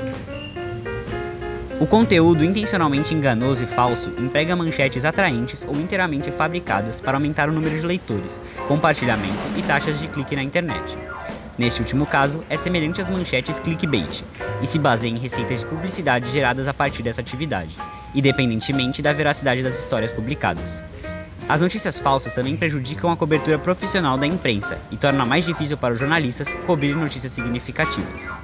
O 1.78 1.87
conteúdo 1.87 2.43
intencionalmente 2.43 3.12
enganoso 3.12 3.62
e 3.62 3.66
falso 3.66 4.11
emprega 4.19 4.57
manchetes 4.57 5.05
atraentes 5.05 5.66
ou 5.69 5.78
inteiramente 5.78 6.31
fabricadas 6.31 6.99
para 6.99 7.19
aumentar 7.19 7.50
o 7.50 7.52
número 7.52 7.76
de 7.78 7.85
leitores, 7.85 8.40
compartilhamento 8.66 9.37
e 9.55 9.62
taxas 9.62 10.00
de 10.00 10.09
clique 10.09 10.35
na 10.35 10.43
internet. 10.43 10.97
Neste 11.59 11.81
último 11.81 12.05
caso, 12.07 12.45
é 12.51 12.57
semelhante 12.57 13.01
às 13.01 13.09
manchetes 13.09 13.59
clickbait 13.59 14.23
e 14.61 14.67
se 14.67 14.79
baseia 14.79 15.11
em 15.11 15.19
receitas 15.19 15.61
de 15.61 15.67
publicidade 15.67 16.31
geradas 16.31 16.69
a 16.69 16.75
partir 16.75 17.03
dessa 17.03 17.23
atividade, 17.23 17.77
independentemente 18.15 19.01
da 19.01 19.13
veracidade 19.13 19.63
das 19.63 19.79
histórias 19.79 20.13
publicadas. 20.13 20.81
As 21.49 21.61
notícias 21.61 21.99
falsas 21.99 22.35
também 22.35 22.57
prejudicam 22.57 23.11
a 23.11 23.17
cobertura 23.17 23.59
profissional 23.59 24.19
da 24.19 24.27
imprensa 24.27 24.79
e 24.91 24.97
torna 24.97 25.25
mais 25.25 25.45
difícil 25.45 25.79
para 25.79 25.95
os 25.95 26.01
jornalistas 26.01 26.53
cobrir 26.67 26.95
notícias 26.95 27.33
significativas. 27.33 28.35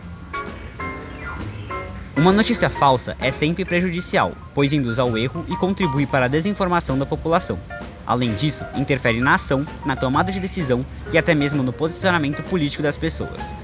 Uma 2.16 2.31
notícia 2.31 2.71
falsa 2.71 3.16
é 3.19 3.33
sempre 3.33 3.64
prejudicial, 3.64 4.33
pois 4.54 4.73
induz 4.73 4.99
ao 5.00 5.19
erro 5.19 5.45
e 5.49 5.57
contribui 5.57 6.07
para 6.07 6.26
a 6.26 6.28
desinformação 6.28 6.97
da 6.97 7.04
população, 7.04 7.59
Além 8.06 8.35
disso, 8.35 8.64
interfere 8.76 9.21
na 9.21 9.35
ação, 9.35 9.66
na 9.85 9.97
tomada 9.97 10.32
de 10.32 10.40
decisão 10.40 10.85
e 11.12 11.18
até 11.18 11.35
mesmo 11.35 11.62
no 11.62 11.73
posicionamento 11.73 12.42
político 12.42 12.82
das 12.82 12.97
pessoas. 12.97 13.54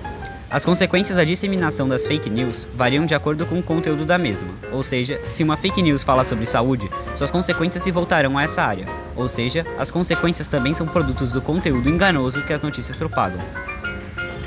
As 0.51 0.65
consequências 0.65 1.19
da 1.19 1.25
disseminação 1.25 1.87
das 1.87 2.07
fake 2.07 2.31
news 2.31 2.67
variam 2.75 3.05
de 3.05 3.15
acordo 3.15 3.45
com 3.45 3.59
o 3.59 3.63
conteúdo 3.63 4.07
da 4.07 4.17
mesma, 4.17 4.49
ou 4.73 4.83
seja, 4.83 5.21
se 5.29 5.43
uma 5.43 5.59
fake 5.59 5.83
news 5.83 6.03
fala 6.03 6.25
sobre 6.25 6.47
saúde, 6.47 6.89
suas 7.15 7.31
consequências 7.31 7.85
se 7.85 7.91
voltarão 7.91 8.39
a 8.39 8.45
essa 8.45 8.63
área, 8.63 8.87
ou 9.15 9.29
seja, 9.29 9.67
as 9.79 9.91
consequências 9.91 10.49
também 10.49 10.75
são 10.75 10.87
produtos 10.87 11.33
do 11.33 11.43
conteúdo 11.43 11.91
enganoso 11.91 12.43
que 12.45 12.55
as 12.55 12.63
notícias 12.63 12.97
propagam. 12.97 13.39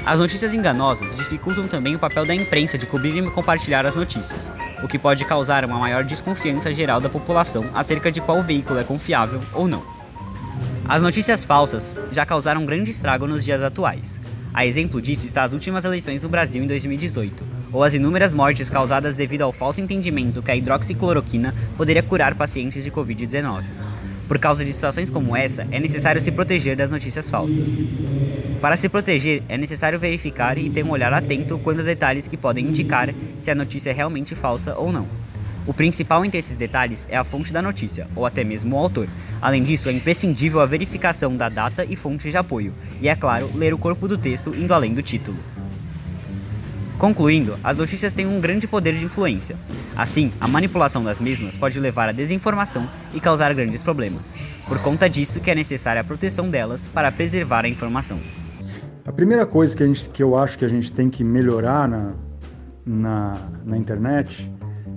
As 0.03 0.19
notícias 0.19 0.53
enganosas 0.53 1.15
dificultam 1.15 1.67
também 1.67 1.95
o 1.95 1.99
papel 1.99 2.25
da 2.25 2.33
imprensa 2.33 2.75
de 2.75 2.87
cobrir 2.87 3.15
e 3.15 3.29
compartilhar 3.29 3.85
as 3.85 3.95
notícias, 3.95 4.51
o 4.83 4.87
que 4.87 4.97
pode 4.97 5.23
causar 5.25 5.63
uma 5.63 5.77
maior 5.77 6.03
desconfiança 6.03 6.73
geral 6.73 6.99
da 6.99 7.07
população 7.07 7.65
acerca 7.73 8.11
de 8.11 8.19
qual 8.19 8.41
veículo 8.41 8.79
é 8.79 8.83
confiável 8.83 9.39
ou 9.53 9.67
não. 9.67 9.83
As 10.89 11.03
notícias 11.03 11.45
falsas 11.45 11.95
já 12.11 12.25
causaram 12.25 12.65
grande 12.65 12.89
estrago 12.89 13.27
nos 13.27 13.45
dias 13.45 13.61
atuais. 13.61 14.19
A 14.51 14.65
exemplo 14.65 14.99
disso 14.99 15.27
está 15.27 15.43
as 15.43 15.53
últimas 15.53 15.85
eleições 15.85 16.23
no 16.23 16.29
Brasil 16.29 16.63
em 16.63 16.67
2018, 16.67 17.43
ou 17.71 17.83
as 17.83 17.93
inúmeras 17.93 18.33
mortes 18.33 18.71
causadas 18.71 19.15
devido 19.15 19.43
ao 19.43 19.53
falso 19.53 19.79
entendimento 19.79 20.41
que 20.41 20.49
a 20.49 20.55
hidroxicloroquina 20.55 21.53
poderia 21.77 22.01
curar 22.01 22.33
pacientes 22.33 22.83
de 22.83 22.91
Covid-19. 22.91 23.90
Por 24.31 24.39
causa 24.39 24.63
de 24.63 24.71
situações 24.71 25.09
como 25.09 25.35
essa, 25.35 25.67
é 25.71 25.77
necessário 25.77 26.21
se 26.21 26.31
proteger 26.31 26.73
das 26.73 26.89
notícias 26.89 27.29
falsas. 27.29 27.83
Para 28.61 28.77
se 28.77 28.87
proteger, 28.87 29.43
é 29.49 29.57
necessário 29.57 29.99
verificar 29.99 30.57
e 30.57 30.69
ter 30.69 30.85
um 30.85 30.91
olhar 30.91 31.11
atento 31.11 31.59
quanto 31.59 31.81
a 31.81 31.83
detalhes 31.83 32.29
que 32.29 32.37
podem 32.37 32.65
indicar 32.65 33.13
se 33.41 33.51
a 33.51 33.55
notícia 33.55 33.89
é 33.89 33.93
realmente 33.93 34.33
falsa 34.33 34.73
ou 34.77 34.89
não. 34.89 35.05
O 35.67 35.73
principal 35.73 36.23
entre 36.23 36.39
esses 36.39 36.57
detalhes 36.57 37.09
é 37.11 37.17
a 37.17 37.25
fonte 37.25 37.51
da 37.51 37.61
notícia, 37.61 38.07
ou 38.15 38.25
até 38.25 38.41
mesmo 38.41 38.77
o 38.77 38.79
autor. 38.79 39.09
Além 39.41 39.63
disso, 39.63 39.89
é 39.89 39.91
imprescindível 39.91 40.61
a 40.61 40.65
verificação 40.65 41.35
da 41.35 41.49
data 41.49 41.83
e 41.83 41.97
fonte 41.97 42.31
de 42.31 42.37
apoio, 42.37 42.73
e 43.01 43.09
é 43.09 43.15
claro, 43.17 43.51
ler 43.53 43.73
o 43.73 43.77
corpo 43.77 44.07
do 44.07 44.17
texto 44.17 44.55
indo 44.55 44.73
além 44.73 44.93
do 44.93 45.01
título. 45.01 45.37
Concluindo, 47.01 47.55
as 47.63 47.77
notícias 47.77 48.13
têm 48.13 48.27
um 48.27 48.39
grande 48.39 48.67
poder 48.67 48.93
de 48.93 49.03
influência. 49.03 49.55
Assim, 49.97 50.31
a 50.39 50.47
manipulação 50.47 51.03
das 51.03 51.19
mesmas 51.19 51.57
pode 51.57 51.79
levar 51.79 52.07
à 52.07 52.11
desinformação 52.11 52.87
e 53.11 53.19
causar 53.19 53.51
grandes 53.55 53.81
problemas. 53.81 54.35
Por 54.67 54.79
conta 54.83 55.09
disso 55.09 55.41
que 55.41 55.49
é 55.49 55.55
necessária 55.55 56.01
a 56.01 56.03
proteção 56.03 56.47
delas 56.47 56.87
para 56.87 57.11
preservar 57.11 57.65
a 57.65 57.67
informação. 57.67 58.19
A 59.03 59.11
primeira 59.11 59.47
coisa 59.47 59.75
que, 59.75 59.83
gente, 59.83 60.11
que 60.11 60.21
eu 60.21 60.37
acho 60.37 60.59
que 60.59 60.63
a 60.63 60.69
gente 60.69 60.93
tem 60.93 61.09
que 61.09 61.23
melhorar 61.23 61.87
na, 61.87 62.13
na, 62.85 63.31
na 63.65 63.77
internet 63.79 64.51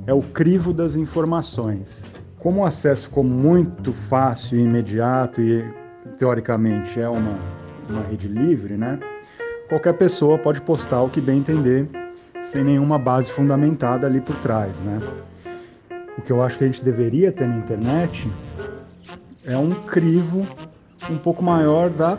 é 0.06 0.12
o 0.12 0.20
crivo 0.20 0.74
das 0.74 0.96
informações. 0.96 2.02
Como 2.38 2.60
o 2.60 2.66
acesso 2.66 3.04
ficou 3.04 3.24
muito 3.24 3.94
fácil 3.94 4.58
e 4.58 4.62
imediato 4.62 5.40
e 5.40 5.64
teoricamente 6.18 7.00
é 7.00 7.08
uma, 7.08 7.38
uma 7.88 8.02
rede 8.02 8.28
livre, 8.28 8.76
né? 8.76 8.98
Qualquer 9.68 9.94
pessoa 9.94 10.38
pode 10.38 10.60
postar 10.60 11.02
o 11.02 11.08
que 11.08 11.20
bem 11.20 11.38
entender, 11.38 11.88
sem 12.42 12.62
nenhuma 12.62 12.98
base 12.98 13.30
fundamentada 13.30 14.06
ali 14.06 14.20
por 14.20 14.36
trás, 14.36 14.80
né? 14.80 14.98
O 16.16 16.22
que 16.22 16.30
eu 16.30 16.42
acho 16.42 16.58
que 16.58 16.64
a 16.64 16.66
gente 16.66 16.84
deveria 16.84 17.32
ter 17.32 17.48
na 17.48 17.56
internet 17.56 18.30
é 19.44 19.56
um 19.56 19.72
crivo 19.72 20.46
um 21.10 21.16
pouco 21.16 21.42
maior 21.42 21.90
da 21.90 22.16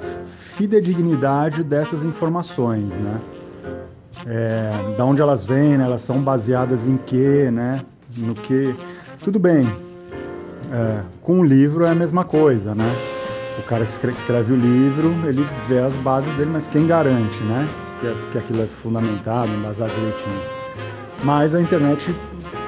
fidedignidade 0.58 1.64
dessas 1.64 2.04
informações, 2.04 2.94
né? 2.94 3.22
É, 4.28 4.96
da 4.98 5.06
onde 5.06 5.22
elas 5.22 5.44
vêm, 5.44 5.78
né? 5.78 5.84
elas 5.84 6.02
são 6.02 6.22
baseadas 6.22 6.88
em 6.88 6.98
quê, 6.98 7.50
né? 7.52 7.82
No 8.18 8.34
que... 8.34 8.76
Tudo 9.24 9.40
bem, 9.40 9.68
é, 10.72 11.02
com 11.22 11.40
o 11.40 11.44
livro 11.44 11.86
é 11.86 11.90
a 11.90 11.96
mesma 11.96 12.24
coisa, 12.24 12.74
né? 12.74 12.92
O 13.58 13.64
cara 13.64 13.86
que 13.86 13.92
escreve, 13.92 14.18
escreve, 14.18 14.54
o 14.54 14.56
livro, 14.56 15.14
ele 15.28 15.46
vê 15.68 15.80
as 15.80 15.96
bases 15.98 16.32
dele, 16.38 16.52
mas 16.52 16.68
quem 16.68 16.86
garante, 16.86 17.42
né? 17.44 17.68
Que, 18.00 18.08
é, 18.08 18.16
que 18.32 18.38
aquilo 18.38 18.64
é 18.64 18.66
fundamentado, 18.66 19.48
embasado 19.48 19.92
direitinho. 19.92 20.42
Mas 21.24 21.56
a 21.56 21.62
internet 21.62 22.14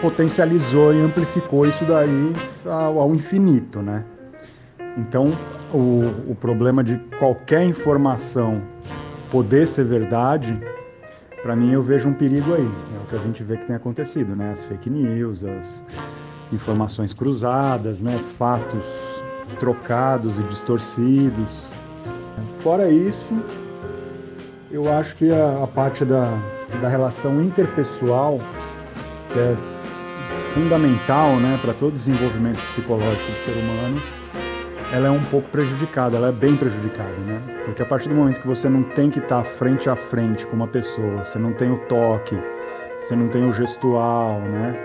potencializou 0.02 0.94
e 0.94 1.02
amplificou 1.02 1.66
isso 1.66 1.84
daí 1.86 2.34
ao, 2.66 3.00
ao 3.00 3.14
infinito, 3.14 3.82
né? 3.82 4.04
Então, 4.98 5.38
o, 5.74 6.32
o 6.32 6.36
problema 6.40 6.84
de 6.84 6.98
qualquer 7.20 7.64
informação 7.64 8.62
poder 9.30 9.68
ser 9.68 9.84
verdade, 9.84 10.58
para 11.42 11.56
mim 11.56 11.72
eu 11.72 11.84
vejo 11.84 12.08
um 12.08 12.14
perigo 12.14 12.54
aí. 12.54 12.66
É 12.96 13.04
o 13.04 13.10
que 13.10 13.16
a 13.16 13.20
gente 13.20 13.44
vê 13.44 13.58
que 13.58 13.66
tem 13.66 13.76
acontecido, 13.76 14.36
né? 14.36 14.52
As 14.52 14.64
fake 14.64 14.90
news, 14.90 15.44
as 15.44 15.84
informações 16.52 17.14
cruzadas, 17.14 18.00
né? 18.00 18.18
Fatos 18.38 19.07
trocados 19.60 20.38
e 20.38 20.44
distorcidos. 20.44 21.68
Fora 22.60 22.90
isso, 22.90 23.42
eu 24.72 24.92
acho 24.92 25.16
que 25.16 25.32
a, 25.32 25.64
a 25.64 25.68
parte 25.68 26.04
da, 26.04 26.24
da 26.82 26.90
relação 26.90 27.42
interpessoal, 27.42 28.40
que 29.32 29.40
é 29.40 29.56
fundamental 30.54 31.36
né, 31.38 31.60
para 31.62 31.74
todo 31.74 31.94
desenvolvimento 31.94 32.58
psicológico 32.68 33.32
do 33.32 33.46
ser 33.46 33.52
humano, 33.60 34.02
ela 34.92 35.08
é 35.08 35.12
um 35.12 35.24
pouco 35.26 35.50
prejudicada, 35.50 36.18
ela 36.18 36.30
é 36.30 36.32
bem 36.32 36.56
prejudicada, 36.56 37.12
né? 37.26 37.42
Porque 37.66 37.82
a 37.82 37.86
partir 37.86 38.08
do 38.08 38.16
momento 38.16 38.40
que 38.40 38.48
você 38.48 38.70
não 38.70 38.84
tem 38.84 39.10
que 39.10 39.20
estar 39.20 39.44
frente 39.44 39.90
a 39.90 39.96
frente 39.96 40.46
com 40.48 40.56
uma 40.56 40.68
pessoa, 40.68 41.24
você 41.24 41.38
não 41.38 41.52
tem 41.52 41.72
o 41.72 41.78
toque, 41.88 42.38
você 43.00 43.16
não 43.16 43.28
tem 43.28 43.48
o 43.48 43.52
gestual, 43.54 44.40
né? 44.40 44.76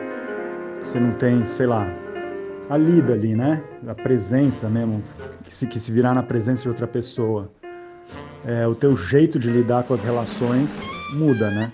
Você 0.80 0.98
não 0.98 1.12
tem, 1.12 1.44
sei 1.44 1.66
lá, 1.66 1.86
a 2.72 2.78
lida 2.78 3.12
ali, 3.12 3.36
né? 3.36 3.62
A 3.86 3.94
presença 3.94 4.66
mesmo, 4.66 5.02
que 5.44 5.54
se, 5.54 5.66
que 5.66 5.78
se 5.78 5.92
virar 5.92 6.14
na 6.14 6.22
presença 6.22 6.62
de 6.62 6.68
outra 6.70 6.86
pessoa. 6.86 7.50
É, 8.46 8.66
o 8.66 8.74
teu 8.74 8.96
jeito 8.96 9.38
de 9.38 9.50
lidar 9.50 9.84
com 9.84 9.92
as 9.92 10.02
relações 10.02 10.70
muda, 11.12 11.50
né? 11.50 11.70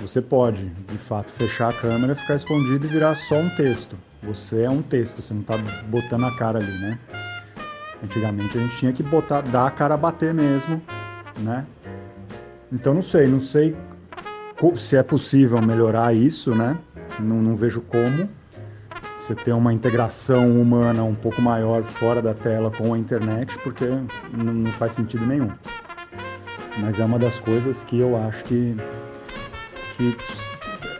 Você 0.00 0.20
pode, 0.20 0.68
de 0.68 0.98
fato, 0.98 1.30
fechar 1.30 1.68
a 1.68 1.72
câmera, 1.72 2.16
ficar 2.16 2.34
escondido 2.34 2.86
e 2.86 2.88
virar 2.88 3.14
só 3.14 3.36
um 3.36 3.48
texto. 3.50 3.96
Você 4.24 4.62
é 4.62 4.70
um 4.70 4.82
texto, 4.82 5.22
você 5.22 5.32
não 5.32 5.42
está 5.42 5.54
botando 5.86 6.24
a 6.24 6.36
cara 6.36 6.58
ali, 6.58 6.78
né? 6.78 6.98
Antigamente 8.02 8.58
a 8.58 8.62
gente 8.62 8.76
tinha 8.78 8.92
que 8.92 9.02
botar, 9.04 9.42
dar 9.42 9.68
a 9.68 9.70
cara 9.70 9.94
a 9.94 9.96
bater 9.96 10.34
mesmo, 10.34 10.82
né? 11.38 11.64
Então 12.72 12.92
não 12.92 13.02
sei, 13.02 13.28
não 13.28 13.40
sei 13.40 13.76
se 14.76 14.96
é 14.96 15.04
possível 15.04 15.62
melhorar 15.62 16.12
isso, 16.12 16.52
né? 16.52 16.76
Não, 17.20 17.40
não 17.40 17.54
vejo 17.54 17.80
como. 17.82 18.28
Você 19.32 19.44
ter 19.44 19.52
uma 19.52 19.72
integração 19.72 20.60
humana 20.60 21.02
um 21.04 21.14
pouco 21.14 21.40
maior 21.40 21.82
fora 21.84 22.20
da 22.20 22.34
tela 22.34 22.70
com 22.70 22.92
a 22.92 22.98
internet, 22.98 23.56
porque 23.64 23.86
não, 24.30 24.66
faz 24.72 24.92
sentido 24.92 25.24
nenhum. 25.24 25.50
Mas 26.76 27.00
é 27.00 27.04
uma 27.04 27.18
das 27.18 27.38
coisas 27.38 27.82
que 27.84 27.98
eu 27.98 28.14
acho 28.14 28.44
que, 28.44 28.76
que 29.96 30.16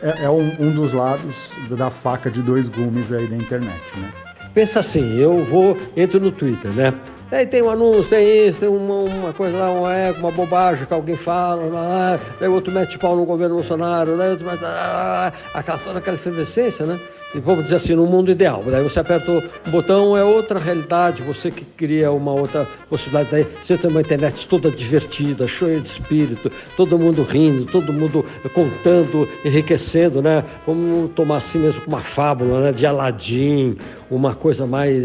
é, 0.01 0.23
é 0.23 0.29
um, 0.31 0.51
um, 0.59 0.71
dos 0.71 0.93
lados 0.93 1.51
da 1.69 1.91
faca 1.91 2.31
de 2.31 2.41
dois 2.41 2.67
gumes 2.69 3.11
aí 3.11 3.27
da 3.27 3.35
internet, 3.35 3.81
né? 3.97 4.11
Pensa 4.51 4.79
assim, 4.79 5.15
eu 5.15 5.43
vou, 5.45 5.77
entro 5.95 6.19
no 6.19 6.31
Twitter, 6.31 6.71
né? 6.71 6.91
Aí 7.31 7.45
tem 7.45 7.61
um 7.61 7.69
anúncio, 7.69 8.05
tem 8.05 8.47
isso, 8.47 8.61
tem 8.61 8.69
uma, 8.69 8.95
uma 8.95 9.33
coisa 9.33 9.55
lá, 9.55 9.71
uma, 9.71 9.93
é, 9.93 10.11
uma 10.11 10.31
bobagem 10.31 10.87
que 10.87 10.93
alguém 10.93 11.15
fala, 11.15 11.65
lá, 11.65 12.19
daí 12.39 12.49
outro 12.49 12.71
mete 12.71 12.97
pau 12.97 13.15
no 13.15 13.25
governo 13.25 13.55
Bolsonaro, 13.55 14.17
daí 14.17 14.31
outro 14.31 14.45
mete. 14.45 14.63
Ah, 14.63 15.31
aquela, 15.53 15.77
toda 15.77 15.99
aquela 15.99 16.15
efervescência, 16.15 16.85
né? 16.85 16.99
Vamos 17.39 17.63
dizer 17.65 17.75
assim, 17.75 17.95
no 17.95 18.05
mundo 18.05 18.31
ideal. 18.31 18.63
Daí 18.69 18.83
você 18.83 18.99
aperta 18.99 19.31
o 19.31 19.69
botão, 19.69 20.15
é 20.17 20.23
outra 20.23 20.59
realidade, 20.59 21.21
você 21.21 21.51
que 21.51 21.65
cria 21.65 22.11
uma 22.11 22.31
outra 22.31 22.67
possibilidade. 22.89 23.29
Daí 23.31 23.47
você 23.61 23.77
tem 23.77 23.89
uma 23.89 24.01
internet 24.01 24.47
toda 24.47 24.69
divertida, 24.69 25.47
cheia 25.47 25.79
de 25.79 25.89
espírito, 25.89 26.51
todo 26.75 26.97
mundo 26.97 27.23
rindo, 27.23 27.65
todo 27.65 27.91
mundo 27.91 28.25
contando, 28.53 29.27
enriquecendo, 29.43 30.21
né? 30.21 30.43
Vamos 30.65 31.11
tomar 31.11 31.37
assim 31.37 31.59
mesmo 31.59 31.81
uma 31.87 32.01
fábula, 32.01 32.61
né? 32.61 32.71
De 32.71 32.85
Aladim, 32.85 33.77
uma 34.09 34.33
coisa 34.33 34.65
mais 34.65 35.03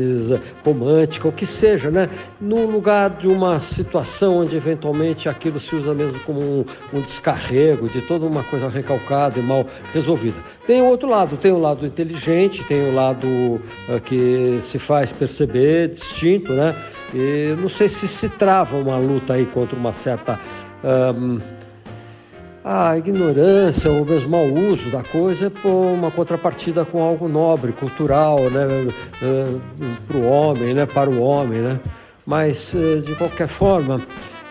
romântica, 0.65 1.29
o 1.29 1.33
que 1.33 1.47
seja, 1.47 1.91
né? 1.91 2.09
No 2.41 2.67
lugar 2.67 3.11
de 3.11 3.29
uma 3.29 3.61
situação 3.61 4.39
onde 4.39 4.57
eventualmente 4.57 5.29
aquilo 5.29 5.59
se 5.59 5.75
usa 5.75 5.95
mesmo 5.95 6.19
como 6.21 6.41
um, 6.41 6.65
um 6.93 7.01
descarrego 7.01 7.89
de 7.89 8.01
toda 8.03 8.27
uma 8.27 8.43
coisa 8.43 8.69
recalcada 8.69 9.39
e 9.39 9.43
mal 9.43 9.65
resolvida. 9.93 10.37
Tem 10.67 10.83
o 10.83 10.87
outro 10.87 11.09
lado, 11.09 11.37
tem 11.37 11.53
o 11.53 11.59
lado 11.59 11.87
inteligente, 11.87 12.63
tem 12.65 12.89
o 12.89 12.95
lado 12.95 13.27
uh, 13.27 14.01
que 14.05 14.61
se 14.63 14.79
faz 14.79 15.13
perceber, 15.13 15.89
distinto, 15.89 16.53
né? 16.53 16.75
E 17.15 17.55
não 17.59 17.69
sei 17.69 17.89
se 17.89 18.07
se 18.07 18.29
trava 18.29 18.77
uma 18.77 18.99
luta 18.99 19.35
aí 19.35 19.47
contra 19.47 19.75
uma 19.75 19.93
certa 19.93 20.39
um, 20.85 21.39
a 22.71 22.99
ignorância 22.99 23.91
ou 23.91 24.05
mesmo 24.05 24.29
mau 24.29 24.45
uso 24.45 24.91
da 24.91 25.03
coisa 25.03 25.47
é 25.47 25.69
uma 25.69 26.11
contrapartida 26.11 26.85
com 26.85 27.03
algo 27.03 27.27
nobre, 27.27 27.73
cultural, 27.73 28.39
né? 28.51 28.67
Uh, 29.23 29.61
para 30.07 30.17
o 30.19 30.29
homem, 30.29 30.75
né? 30.75 30.85
Para 30.85 31.09
o 31.09 31.19
homem, 31.19 31.61
né? 31.61 31.81
Mas 32.27 32.75
uh, 32.75 33.01
de 33.01 33.15
qualquer 33.15 33.49
forma 33.49 34.03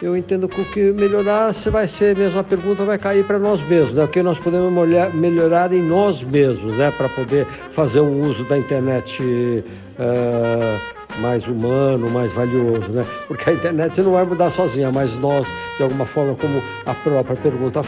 eu 0.01 0.17
entendo 0.17 0.47
que 0.47 0.91
melhorar 0.93 1.53
você 1.53 1.69
vai 1.69 1.87
ser 1.87 2.17
mesmo 2.17 2.39
a 2.39 2.43
pergunta 2.43 2.83
vai 2.83 2.97
cair 2.97 3.23
para 3.23 3.37
nós 3.37 3.61
mesmos, 3.67 3.93
né? 3.93 4.05
O 4.05 4.07
que 4.07 4.23
nós 4.23 4.39
podemos 4.39 4.73
melhorar 5.13 5.71
em 5.71 5.83
nós 5.83 6.23
mesmos, 6.23 6.75
né? 6.75 6.91
Para 6.97 7.09
poder 7.09 7.45
fazer 7.73 7.99
um 7.99 8.21
uso 8.21 8.43
da 8.45 8.57
internet 8.57 9.21
uh, 9.21 11.21
mais 11.21 11.47
humano, 11.47 12.09
mais 12.09 12.33
valioso, 12.33 12.89
né? 12.89 13.05
Porque 13.27 13.47
a 13.47 13.53
internet 13.53 13.93
você 13.93 14.01
não 14.01 14.13
vai 14.13 14.25
mudar 14.25 14.49
sozinha, 14.49 14.91
mas 14.91 15.15
nós, 15.17 15.45
de 15.77 15.83
alguma 15.83 16.07
forma, 16.07 16.33
como 16.33 16.63
a 16.83 16.95
própria 16.95 17.35
pergunta 17.35 17.81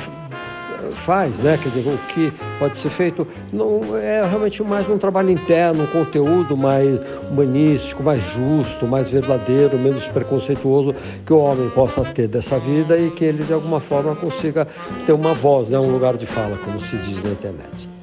faz, 0.92 1.38
né? 1.38 1.60
Quer 1.62 1.70
dizer, 1.70 1.90
o 1.90 1.98
que 2.14 2.34
pode 2.58 2.78
ser 2.78 2.90
feito 2.90 3.28
não 3.52 3.98
é 3.98 4.26
realmente 4.26 4.62
mais 4.64 4.90
um 4.90 4.98
trabalho 4.98 5.32
interno, 5.32 5.84
um 5.84 5.88
conteúdo 5.88 6.56
mais 6.56 7.00
humanístico, 7.30 8.04
mais 8.04 8.22
justo, 8.24 8.88
mais 8.88 9.10
verdadeiro, 9.10 9.78
menos 9.78 10.06
preconceituoso 10.08 10.96
que 11.26 11.34
o 11.34 11.38
homem 11.38 11.70
possa 11.70 12.04
ter 12.04 12.28
dessa 12.28 12.58
vida 12.60 12.98
e 12.98 13.12
que 13.12 13.26
ele 13.26 13.44
de 13.44 13.54
alguma 13.54 13.80
forma 13.80 14.16
consiga 14.16 14.68
ter 15.06 15.14
uma 15.14 15.34
voz, 15.34 15.70
né? 15.70 15.80
um 15.80 15.92
lugar 15.92 16.16
de 16.18 16.26
fala, 16.26 16.58
como 16.64 16.80
se 16.80 16.96
diz 16.98 17.24
na 17.24 17.32
internet. 17.32 17.99